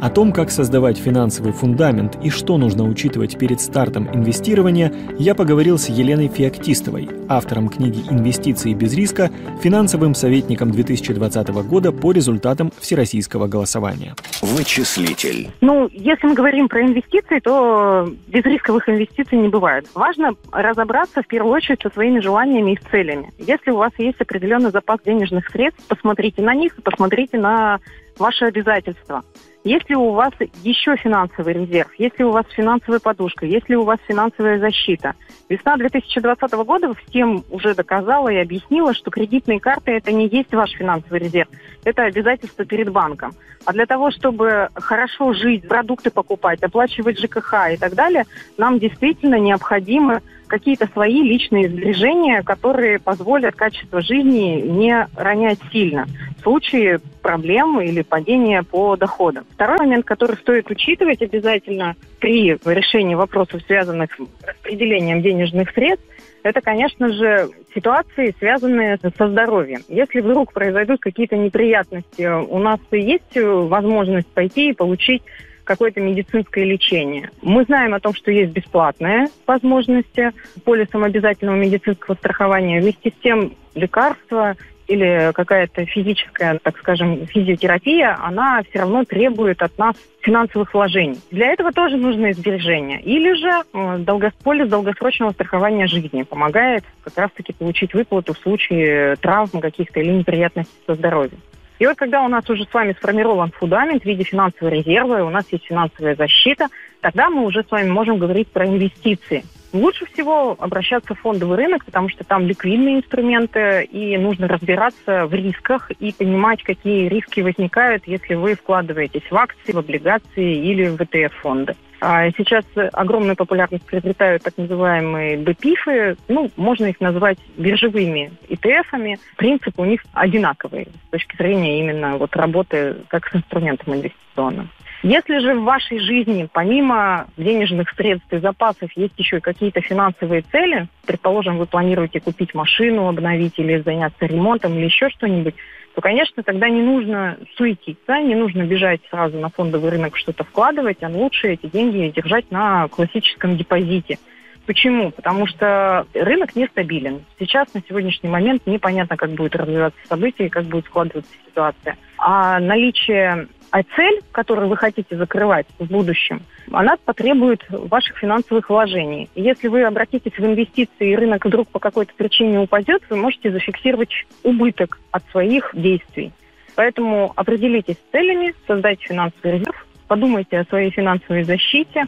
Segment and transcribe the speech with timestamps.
[0.00, 5.76] О том, как создавать финансовый фундамент и что нужно учитывать перед стартом инвестирования, я поговорил
[5.76, 13.46] с Еленой Феоктистовой, автором книги «Инвестиции без риска», финансовым советником 2020 года по результатам всероссийского
[13.46, 14.14] голосования.
[14.40, 15.50] Вычислитель.
[15.60, 19.86] Ну, если мы говорим про инвестиции, то без рисковых инвестиций не бывает.
[19.94, 23.34] Важно разобраться в первую очередь со своими желаниями и целями.
[23.38, 27.80] Если у вас есть определенный запас денежных средств, посмотрите на них, посмотрите на
[28.18, 29.24] ваши обязательства.
[29.62, 30.32] Если у вас
[30.62, 35.14] еще финансовый резерв, если у вас финансовая подушка, если у вас финансовая защита.
[35.50, 40.70] Весна 2020 года всем уже доказала и объяснила, что кредитные карты– это не есть ваш
[40.70, 41.48] финансовый резерв.
[41.84, 43.34] Это обязательство перед банком.
[43.66, 48.24] А для того, чтобы хорошо жить, продукты покупать, оплачивать ЖКХ и так далее,
[48.56, 56.06] нам действительно необходимы какие-то свои личные сбережения, которые позволят качество жизни не ронять сильно
[56.38, 59.44] в случае проблем или падения по доходам.
[59.52, 66.04] Второй момент, который стоит учитывать обязательно при решении вопросов, связанных с распределением денежных средств,
[66.42, 69.82] это, конечно же, ситуации, связанные со здоровьем.
[69.88, 75.22] Если вдруг произойдут какие-то неприятности, у нас есть возможность пойти и получить
[75.70, 77.30] какое-то медицинское лечение.
[77.42, 80.32] Мы знаем о том, что есть бесплатные возможности
[80.64, 82.80] полисом обязательного медицинского страхования.
[82.80, 84.56] Вместе с тем лекарства
[84.88, 91.20] или какая-то физическая, так скажем, физиотерапия, она все равно требует от нас финансовых вложений.
[91.30, 93.00] Для этого тоже нужны сбережения.
[93.00, 99.60] Или же э, полис долгосрочного страхования жизни помогает как раз-таки получить выплату в случае травм
[99.60, 101.38] каких-то или неприятностей со здоровьем.
[101.80, 105.30] И вот когда у нас уже с вами сформирован фундамент в виде финансовой резервы, у
[105.30, 106.66] нас есть финансовая защита,
[107.00, 109.44] тогда мы уже с вами можем говорить про инвестиции.
[109.72, 115.34] Лучше всего обращаться в фондовый рынок, потому что там ликвидные инструменты, и нужно разбираться в
[115.34, 121.00] рисках и понимать, какие риски возникают, если вы вкладываетесь в акции, в облигации или в
[121.00, 121.76] ETF-фонды.
[122.00, 126.16] А сейчас огромную популярность приобретают так называемые БПИФы.
[126.28, 129.18] Ну, можно их назвать биржевыми ETF-ами.
[129.36, 134.70] Принцип у них одинаковый с точки зрения именно вот работы как с инструментом инвестиционным.
[135.02, 140.88] Если же в вашей жизни помимо денежных средств и запасов есть еще какие-то финансовые цели,
[141.06, 145.54] предположим, вы планируете купить машину, обновить или заняться ремонтом или еще что-нибудь,
[145.94, 151.02] то, конечно, тогда не нужно суетиться, не нужно бежать сразу на фондовый рынок что-то вкладывать,
[151.02, 154.18] а лучше эти деньги держать на классическом депозите.
[154.66, 155.10] Почему?
[155.10, 157.24] Потому что рынок нестабилен.
[157.38, 161.96] Сейчас, на сегодняшний момент, непонятно, как будет развиваться событие и как будет складываться ситуация.
[162.22, 166.42] А наличие а цель, которую вы хотите закрывать в будущем,
[166.72, 169.30] она потребует ваших финансовых вложений.
[169.36, 174.10] Если вы обратитесь в инвестиции, и рынок вдруг по какой-то причине упадет, вы можете зафиксировать
[174.42, 176.32] убыток от своих действий.
[176.74, 182.06] Поэтому определитесь с целями, создайте финансовый резерв, подумайте о своей финансовой защите,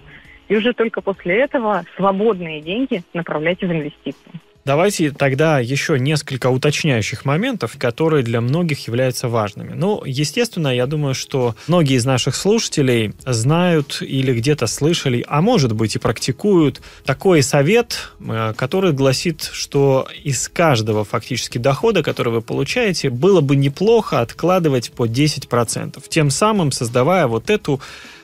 [0.48, 4.32] и уже только после этого свободные деньги направляйте в инвестиции.
[4.64, 9.72] Давайте тогда еще несколько уточняющих моментов, которые для многих являются важными.
[9.74, 15.72] Ну, естественно, я думаю, что многие из наших слушателей знают или где-то слышали, а может
[15.72, 22.40] быть и практикуют такой совет, э, который гласит, что из каждого фактически дохода, который вы
[22.40, 27.80] получаете, было бы неплохо откладывать по 10%, тем самым создавая вот эту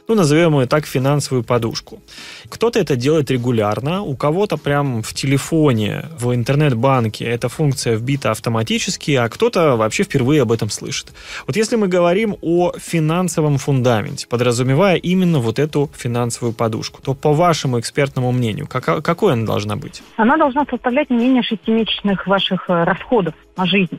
[0.09, 2.01] ну, назовем ее так, финансовую подушку.
[2.49, 9.11] Кто-то это делает регулярно, у кого-то прям в телефоне, в интернет-банке эта функция вбита автоматически,
[9.13, 11.13] а кто-то вообще впервые об этом слышит.
[11.47, 17.35] Вот если мы говорим о финансовом фундаменте, подразумевая именно вот эту финансовую подушку, то по
[17.35, 20.03] вашему экспертному мнению, как, какой она должна быть?
[20.17, 23.99] Она должна составлять не менее шестимесячных ваших э, расходов на жизнь.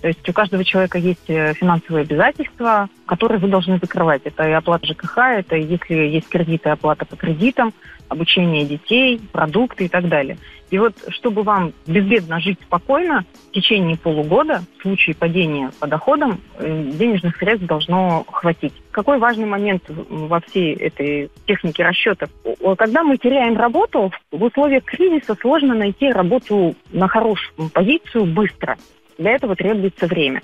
[0.00, 4.22] То есть у каждого человека есть э, финансовые обязательства, которые вы должны закрывать.
[4.24, 7.74] Это и оплата ЖКХ, это если есть кредиты, оплата по кредитам,
[8.08, 10.38] обучение детей, продукты и так далее.
[10.70, 16.40] И вот чтобы вам безбедно жить спокойно, в течение полугода, в случае падения по доходам,
[16.58, 18.72] э, денежных средств должно хватить.
[18.92, 22.30] Какой важный момент во всей этой технике расчетов?
[22.78, 28.78] Когда мы теряем работу, в условиях кризиса сложно найти работу на хорошую позицию быстро.
[29.20, 30.40] Для этого требуется время.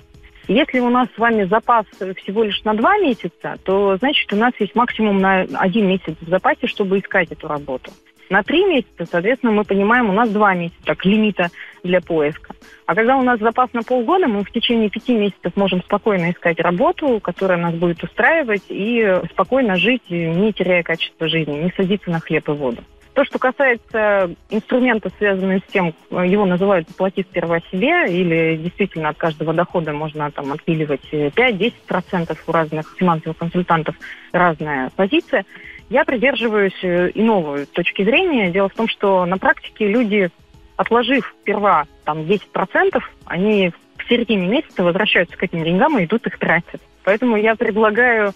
[0.47, 1.85] Если у нас с вами запас
[2.21, 6.29] всего лишь на два месяца, то значит у нас есть максимум на один месяц в
[6.29, 7.91] запасе, чтобы искать эту работу.
[8.29, 11.49] На три месяца, соответственно, мы понимаем, у нас два месяца как лимита
[11.83, 12.53] для поиска.
[12.85, 16.59] А когда у нас запас на полгода, мы в течение пяти месяцев можем спокойно искать
[16.59, 22.19] работу, которая нас будет устраивать, и спокойно жить, не теряя качество жизни, не садиться на
[22.19, 22.83] хлеб и воду.
[23.17, 29.17] То, что касается инструмента, связанного с тем, его называют «плати сперва себе», или действительно от
[29.17, 33.95] каждого дохода можно там отпиливать 5-10% у разных финансовых консультантов,
[34.31, 35.45] разная позиция,
[35.89, 38.51] я придерживаюсь иного точки зрения.
[38.51, 40.29] Дело в том, что на практике люди,
[40.75, 46.37] отложив сперва там 10%, они в середине месяца возвращаются к этим деньгам и идут их
[46.37, 46.81] тратить.
[47.07, 48.33] Поэтому я предлагаю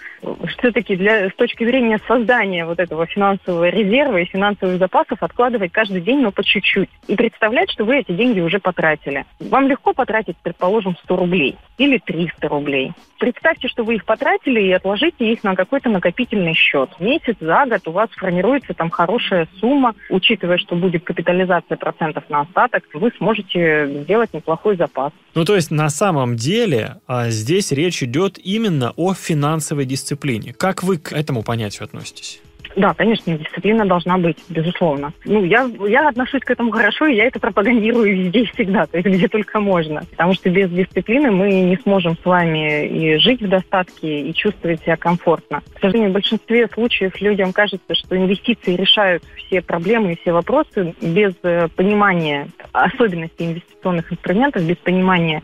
[0.48, 6.00] все-таки для, с точки зрения создания вот этого финансового резерва и финансовых запасов откладывать каждый
[6.00, 6.90] день, но по чуть-чуть.
[7.08, 9.26] И представлять, что вы эти деньги уже потратили.
[9.42, 12.94] Вам легко потратить, предположим, 100 рублей или 300 рублей.
[13.20, 16.92] Представьте, что вы их потратили и отложите их на какой-то накопительный счет.
[17.00, 19.96] Месяц за год у вас формируется там хорошая сумма.
[20.10, 25.12] Учитывая, что будет капитализация процентов на остаток, вы сможете сделать неплохой запас.
[25.34, 28.61] Ну, то есть на самом деле а, здесь речь идет именно
[28.96, 30.54] о финансовой дисциплине.
[30.54, 32.42] Как вы к этому понятию относитесь?
[32.76, 35.14] Да, конечно, дисциплина должна быть, безусловно.
[35.26, 39.08] Ну, я, я отношусь к этому хорошо, и я это пропагандирую везде всегда, то есть
[39.08, 40.04] где только можно.
[40.12, 44.82] Потому что без дисциплины мы не сможем с вами и жить в достатке, и чувствовать
[44.82, 45.62] себя комфортно.
[45.74, 50.96] К сожалению, в большинстве случаев людям кажется, что инвестиции решают все проблемы и все вопросы
[51.02, 55.44] без э, понимания особенностей инвестиционных инструментов, без понимания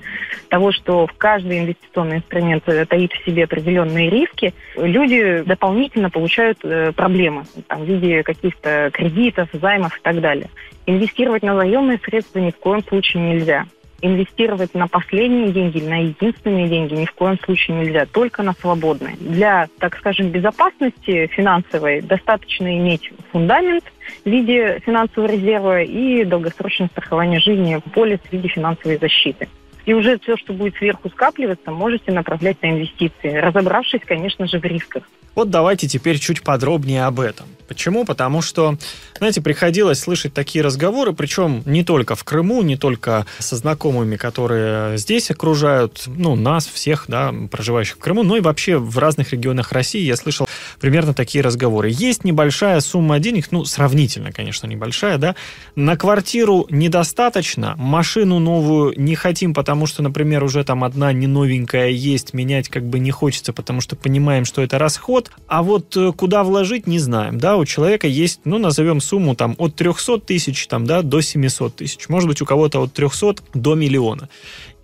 [0.50, 6.59] того, что в каждый инвестиционный инструмент э, таит в себе определенные риски, люди дополнительно получают
[6.63, 10.49] э, проблемы проблемы там, в виде каких-то кредитов, займов и так далее.
[10.85, 13.65] Инвестировать на заемные средства ни в коем случае нельзя.
[13.99, 19.15] Инвестировать на последние деньги, на единственные деньги ни в коем случае нельзя, только на свободные.
[19.19, 23.83] Для, так скажем, безопасности финансовой достаточно иметь фундамент
[24.23, 29.47] в виде финансового резерва и долгосрочное страхование жизни, полис в виде финансовой защиты.
[29.87, 34.65] И уже все, что будет сверху скапливаться, можете направлять на инвестиции, разобравшись, конечно же, в
[34.65, 35.03] рисках.
[35.37, 37.45] Вот давайте теперь чуть подробнее об этом.
[37.67, 38.05] Почему?
[38.05, 38.77] Потому что,
[39.17, 44.97] знаете, приходилось слышать такие разговоры, причем не только в Крыму, не только со знакомыми, которые
[44.97, 49.73] здесь окружают, ну, нас всех, да, проживающих в Крыму, но и вообще в разных регионах
[49.73, 50.47] России я слышал
[50.79, 51.89] примерно такие разговоры.
[51.91, 55.35] Есть небольшая сумма денег, ну, сравнительно, конечно, небольшая, да,
[55.75, 61.89] на квартиру недостаточно, машину новую не хотим, потому что, например, уже там одна не новенькая
[61.89, 66.12] есть, менять как бы не хочется, потому что понимаем, что это расход, а вот э,
[66.12, 67.39] куда вложить, не знаем.
[67.39, 71.75] Да, у человека есть, ну, назовем сумму там от 300 тысяч там, да, до 700
[71.75, 72.09] тысяч.
[72.09, 74.29] Может быть, у кого-то от 300 до миллиона.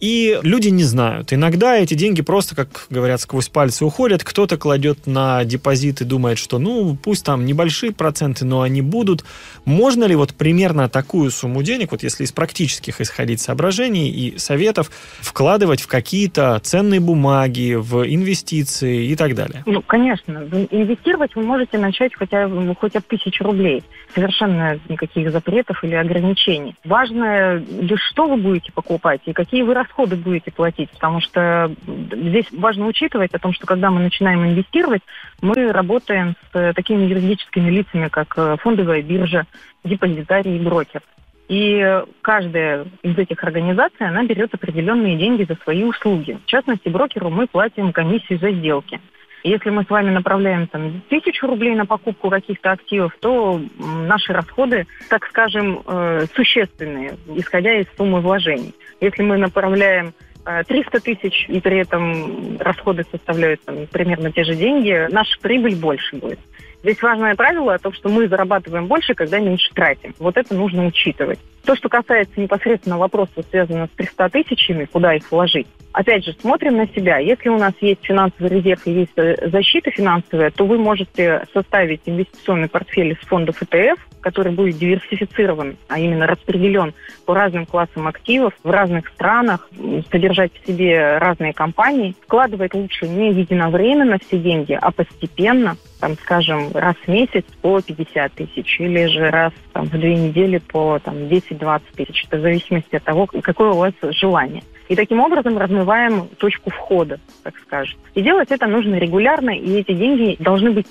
[0.04, 1.32] И люди не знают.
[1.32, 4.22] Иногда эти деньги просто, как говорят, сквозь пальцы уходят.
[4.22, 9.24] Кто-то кладет на депозит и думает, что ну пусть там небольшие проценты, но они будут.
[9.64, 14.92] Можно ли вот примерно такую сумму денег, вот если из практических исходить соображений и советов,
[15.22, 19.64] вкладывать в какие-то ценные бумаги, в инвестиции и так далее?
[19.66, 20.40] Ну, конечно.
[20.70, 23.86] Инвестировать вы можете начать хотя, хоть от тысячи рублей.
[24.14, 26.76] Совершенно никаких запретов или ограничений.
[26.84, 27.64] Важно,
[28.10, 32.88] что вы будете покупать и какие вы расходы расходы будете платить, потому что здесь важно
[32.88, 35.02] учитывать о том, что когда мы начинаем инвестировать,
[35.42, 39.46] мы работаем с такими юридическими лицами, как э, фондовая биржа,
[39.84, 41.02] депозитарий и брокер.
[41.50, 46.40] И каждая из этих организаций, она берет определенные деньги за свои услуги.
[46.46, 49.00] В частности, брокеру мы платим комиссию за сделки.
[49.44, 54.88] Если мы с вами направляем там, тысячу рублей на покупку каких-то активов, то наши расходы,
[55.10, 58.74] так скажем, э, существенные, исходя из суммы вложений.
[59.02, 60.14] Если мы направляем
[60.46, 65.76] 300 э, тысяч, и при этом расходы составляют там, примерно те же деньги, наша прибыль
[65.76, 66.40] больше будет.
[66.82, 70.14] Здесь важное правило о том, что мы зарабатываем больше, когда меньше тратим.
[70.20, 71.40] Вот это нужно учитывать.
[71.66, 76.78] То, что касается непосредственно вопроса, связанного с 300 тысячами, куда их вложить, опять же, смотрим
[76.78, 77.20] на себя.
[77.20, 82.02] Если у нас есть финансовый резерв и есть э, защита финансовая, то вы можете составить
[82.06, 86.94] инвестиционный портфель из фондов ETF, который будет диверсифицирован, а именно распределен
[87.26, 89.70] по разным классам активов в разных странах,
[90.12, 92.16] содержать в себе разные компании.
[92.24, 98.32] Вкладывать лучше не единовременно все деньги, а постепенно, там, скажем, раз в месяц по 50
[98.34, 102.26] тысяч или же раз там, в две недели по там, 10-20 тысяч.
[102.28, 104.64] Это в зависимости от того, какое у вас желание.
[104.90, 108.00] И таким образом размываем точку входа, так скажем.
[108.16, 110.88] И делать это нужно регулярно, и эти деньги должны быть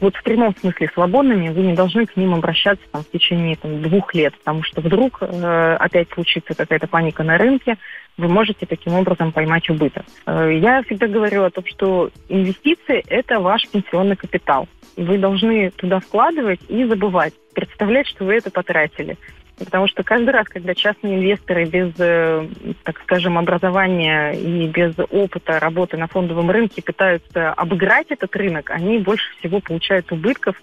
[0.00, 3.82] вот в прямом смысле свободными, вы не должны к ним обращаться там, в течение там,
[3.82, 7.76] двух лет, потому что вдруг э, опять случится какая-то паника на рынке,
[8.16, 10.04] вы можете таким образом поймать убыток.
[10.26, 14.68] Э, я всегда говорю о том, что инвестиции– это ваш пенсионный капитал.
[14.96, 19.18] Вы должны туда вкладывать и забывать, представлять, что вы это потратили.
[19.58, 22.46] Потому что каждый раз, когда частные инвесторы без, э,
[22.84, 28.98] так скажем, образования и без опыта работы на фондовом рынке пытаются обыграть этот рынок, они
[28.98, 30.56] больше всего получают убытков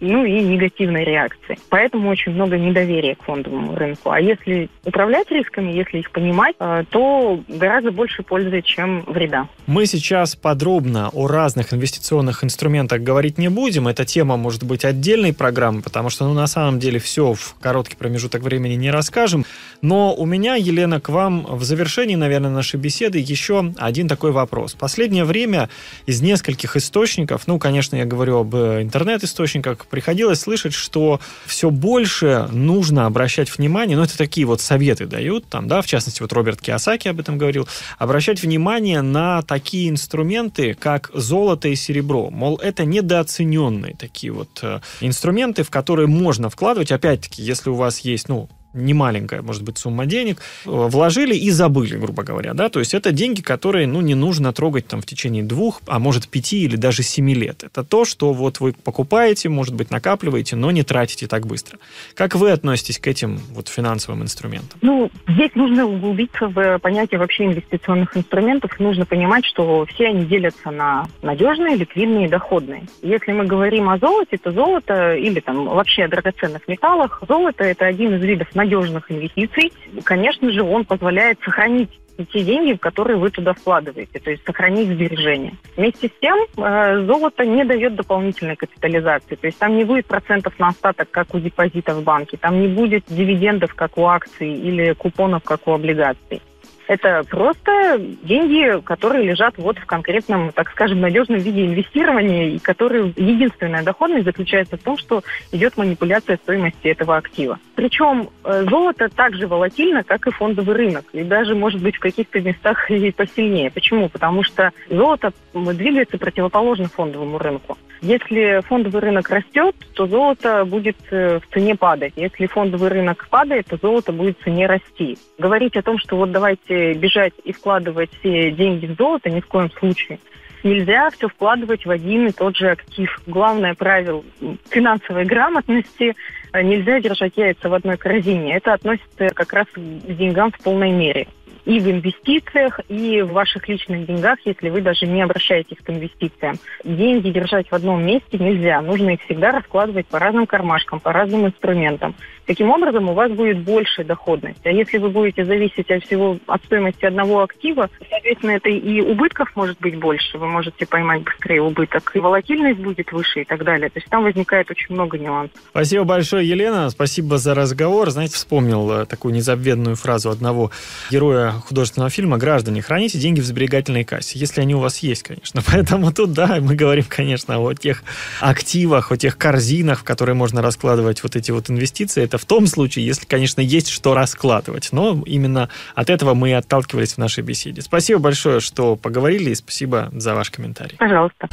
[0.00, 1.58] ну и негативной реакции.
[1.68, 4.10] Поэтому очень много недоверия к фондовому рынку.
[4.10, 9.48] А если управлять рисками, если их понимать, э, то гораздо больше пользы, чем вреда.
[9.66, 13.88] Мы сейчас подробно о разных инвестиционных инструментах говорить не будем.
[13.88, 17.96] Эта тема может быть отдельной программой, потому что ну, на самом деле все в короткий
[17.96, 19.44] промежуток времени не расскажем.
[19.82, 24.74] Но у меня, Елена, к вам в завершении, наверное, нашей беседы еще один такой вопрос.
[24.74, 25.68] Последнее время
[26.06, 33.06] из нескольких источников, ну, конечно, я говорю об интернет-источниках, приходилось слышать, что все больше нужно
[33.06, 37.08] обращать внимание, ну, это такие вот советы дают, там, да, в частности, вот Роберт Киосаки
[37.08, 37.68] об этом говорил,
[37.98, 42.30] обращать внимание на такие инструменты, как золото и серебро.
[42.30, 48.00] Мол, это недооцененные такие вот э, инструменты, в которые можно вкладывать, опять-таки, если у вас
[48.00, 52.78] есть, ну, немаленькая, может быть, сумма денег, э, вложили и забыли, грубо говоря, да, то
[52.78, 56.62] есть это деньги, которые, ну, не нужно трогать там в течение двух, а может пяти
[56.64, 57.64] или даже семи лет.
[57.64, 61.78] Это то, что вот вы покупаете, может быть, накапливаете, но не тратите так быстро.
[62.14, 64.78] Как вы относитесь к этим вот финансовым инструментам?
[64.82, 68.78] Ну, здесь нужно углубиться в понятие вообще инвестиционных инструментов.
[68.78, 72.84] Нужно понимать, что все они делятся на надежные, ликвидные и доходные.
[73.02, 77.86] Если мы говорим о золоте, то золото или там вообще о драгоценных металлах, золото это
[77.86, 79.72] один из видов надежных инвестиций,
[80.04, 81.90] конечно же, он позволяет сохранить
[82.32, 85.54] те деньги, которые вы туда вкладываете, то есть сохранить сбережения.
[85.76, 90.58] Вместе с тем, э, золото не дает дополнительной капитализации, то есть там не будет процентов
[90.58, 94.94] на остаток, как у депозита в банке, там не будет дивидендов, как у акций, или
[94.94, 96.42] купонов, как у облигаций.
[96.88, 103.12] Это просто деньги, которые лежат вот в конкретном, так скажем, надежном виде инвестирования, и которые
[103.14, 107.58] единственная доходность заключается в том, что идет манипуляция стоимости этого актива.
[107.74, 112.40] Причем э, золото также волатильно, как и фондовый рынок, и даже, может быть, в каких-то
[112.40, 113.70] местах и посильнее.
[113.70, 114.08] Почему?
[114.08, 117.76] Потому что золото двигается противоположно фондовому рынку.
[118.00, 122.12] Если фондовый рынок растет, то золото будет э, в цене падать.
[122.16, 125.18] Если фондовый рынок падает, то золото будет в цене расти.
[125.38, 129.46] Говорить о том, что вот давайте бежать и вкладывать все деньги в золото, ни в
[129.46, 130.20] коем случае.
[130.62, 133.20] Нельзя все вкладывать в один и тот же актив.
[133.26, 134.22] Главное правило
[134.70, 136.14] финансовой грамотности
[136.52, 138.56] э,– нельзя держать яйца в одной корзине.
[138.56, 141.26] Это относится как раз к деньгам в полной мере
[141.68, 146.58] и в инвестициях, и в ваших личных деньгах, если вы даже не обращаетесь к инвестициям.
[146.82, 148.80] Деньги держать в одном месте нельзя.
[148.80, 152.14] Нужно их всегда раскладывать по разным кармашкам, по разным инструментам.
[152.46, 154.64] Таким образом, у вас будет больше доходность.
[154.64, 159.54] А если вы будете зависеть от всего от стоимости одного актива, соответственно, это и убытков
[159.54, 160.38] может быть больше.
[160.38, 163.90] Вы можете поймать быстрее убыток, и волатильность будет выше и так далее.
[163.90, 165.60] То есть там возникает очень много нюансов.
[165.68, 166.88] Спасибо большое, Елена.
[166.88, 168.08] Спасибо за разговор.
[168.08, 170.70] Знаете, вспомнил э, такую незабвенную фразу одного
[171.10, 175.62] героя художественного фильма «Граждане, храните деньги в сберегательной кассе», если они у вас есть, конечно.
[175.66, 178.02] Поэтому тут, да, мы говорим, конечно, о тех
[178.40, 182.22] активах, о тех корзинах, в которые можно раскладывать вот эти вот инвестиции.
[182.22, 184.88] Это в том случае, если, конечно, есть что раскладывать.
[184.92, 187.82] Но именно от этого мы и отталкивались в нашей беседе.
[187.82, 190.96] Спасибо большое, что поговорили, и спасибо за ваш комментарий.
[190.98, 191.48] Пожалуйста.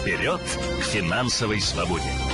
[0.00, 0.40] Вперед
[0.80, 2.33] к финансовой свободе!